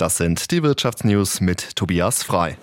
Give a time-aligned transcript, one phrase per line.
[0.00, 2.56] Das sind die Wirtschaftsnews mit Tobias Frei.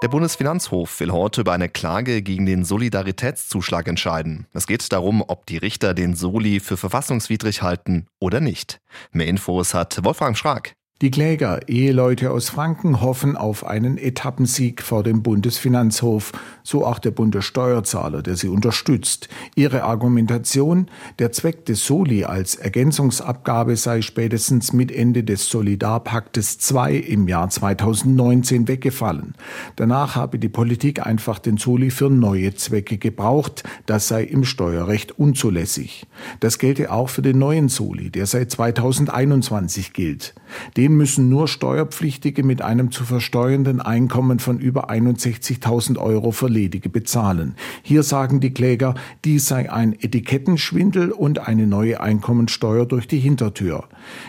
[0.00, 4.46] Der Bundesfinanzhof will heute über eine Klage gegen den Solidaritätszuschlag entscheiden.
[4.52, 8.80] Es geht darum, ob die Richter den Soli für verfassungswidrig halten oder nicht.
[9.10, 10.77] Mehr Infos hat Wolfgang Schrag.
[11.00, 16.32] Die Kläger, Eheleute aus Franken, hoffen auf einen Etappensieg vor dem Bundesfinanzhof,
[16.64, 19.28] so auch der Bundessteuerzahler, der sie unterstützt.
[19.54, 20.90] Ihre Argumentation,
[21.20, 27.48] der Zweck des Soli als Ergänzungsabgabe sei spätestens mit Ende des Solidarpaktes II im Jahr
[27.48, 29.34] 2019 weggefallen.
[29.76, 35.16] Danach habe die Politik einfach den Soli für neue Zwecke gebraucht, das sei im Steuerrecht
[35.16, 36.08] unzulässig.
[36.40, 40.34] Das gelte auch für den neuen Soli, der seit 2021 gilt.
[40.76, 46.48] Den Zudem müssen nur Steuerpflichtige mit einem zu versteuernden Einkommen von über 61.000 Euro für
[46.48, 47.56] Ledige bezahlen.
[47.82, 53.84] Hier sagen die Kläger, dies sei ein Etikettenschwindel und eine neue Einkommensteuer durch die Hintertür.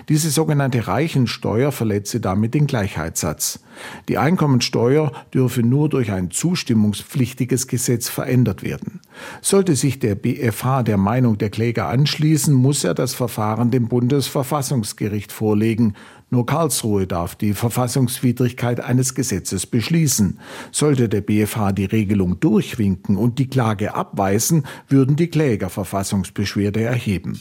[0.09, 3.61] Diese sogenannte Reichensteuer verletze damit den Gleichheitssatz.
[4.09, 8.99] Die Einkommensteuer dürfe nur durch ein zustimmungspflichtiges Gesetz verändert werden.
[9.41, 15.31] Sollte sich der BFH der Meinung der Kläger anschließen, muss er das Verfahren dem Bundesverfassungsgericht
[15.31, 15.95] vorlegen.
[16.31, 20.39] Nur Karlsruhe darf die Verfassungswidrigkeit eines Gesetzes beschließen.
[20.71, 27.39] Sollte der BFH die Regelung durchwinken und die Klage abweisen, würden die Kläger Verfassungsbeschwerde erheben.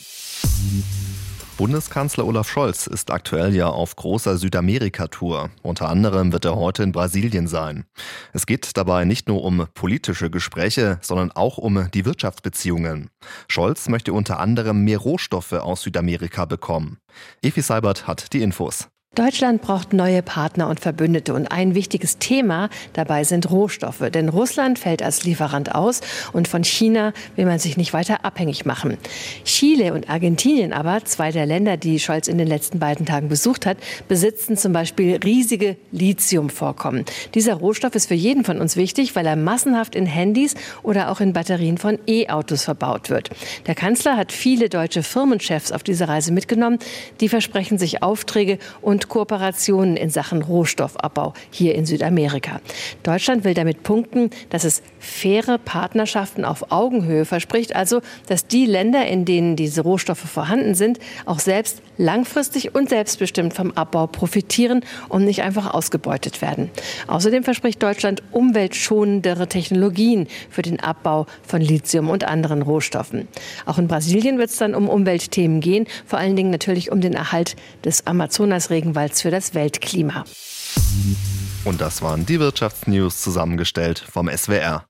[1.59, 5.51] Bundeskanzler Olaf Scholz ist aktuell ja auf großer Südamerika-Tour.
[5.63, 7.85] Unter anderem wird er heute in Brasilien sein.
[8.33, 13.11] Es geht dabei nicht nur um politische Gespräche, sondern auch um die Wirtschaftsbeziehungen.
[13.49, 16.99] Scholz möchte unter anderem mehr Rohstoffe aus Südamerika bekommen.
[17.43, 18.89] Efi Seibert hat die Infos.
[19.19, 24.05] Deutschland braucht neue Partner und Verbündete und ein wichtiges Thema dabei sind Rohstoffe.
[24.15, 26.03] Denn Russland fällt als Lieferant aus
[26.33, 28.97] und von China will man sich nicht weiter abhängig machen.
[29.43, 33.67] Chile und Argentinien aber, zwei der Länder, die Scholz in den letzten beiden Tagen besucht
[33.67, 37.05] hat, besitzen zum Beispiel riesige Lithiumvorkommen.
[37.35, 41.19] Dieser Rohstoff ist für jeden von uns wichtig, weil er massenhaft in Handys oder auch
[41.19, 43.31] in Batterien von E-Autos verbaut wird.
[43.67, 46.79] Der Kanzler hat viele deutsche Firmenchefs auf diese Reise mitgenommen.
[47.21, 52.61] Die versprechen sich Aufträge und Kooperationen in Sachen Rohstoffabbau hier in Südamerika.
[53.03, 59.07] Deutschland will damit punkten, dass es faire Partnerschaften auf Augenhöhe verspricht, also dass die Länder,
[59.07, 65.25] in denen diese Rohstoffe vorhanden sind, auch selbst langfristig und selbstbestimmt vom Abbau profitieren und
[65.25, 66.71] nicht einfach ausgebeutet werden.
[67.07, 73.29] Außerdem verspricht Deutschland umweltschonendere Technologien für den Abbau von Lithium und anderen Rohstoffen.
[73.67, 77.15] Auch in Brasilien wird es dann um Umweltthemen gehen, vor allen Dingen natürlich um den
[77.15, 80.25] Erhalt des Amazonas-Regenwalds Regenwalds für das Weltklima.
[81.65, 84.85] Und das waren die Wirtschaftsnews zusammengestellt vom SWR.